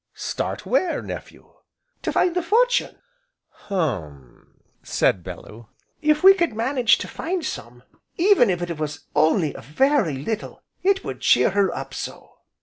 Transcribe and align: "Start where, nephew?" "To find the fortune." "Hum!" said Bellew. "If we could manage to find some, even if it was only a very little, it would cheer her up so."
"Start 0.15 0.65
where, 0.65 1.03
nephew?" 1.03 1.51
"To 2.01 2.11
find 2.11 2.33
the 2.35 2.41
fortune." 2.41 2.97
"Hum!" 3.49 4.59
said 4.81 5.23
Bellew. 5.23 5.67
"If 6.01 6.23
we 6.23 6.33
could 6.33 6.55
manage 6.55 6.97
to 6.97 7.07
find 7.07 7.45
some, 7.45 7.83
even 8.17 8.49
if 8.49 8.63
it 8.63 8.79
was 8.79 9.05
only 9.15 9.53
a 9.53 9.61
very 9.61 10.15
little, 10.17 10.63
it 10.81 11.03
would 11.03 11.21
cheer 11.21 11.51
her 11.51 11.71
up 11.77 11.93
so." 11.93 12.37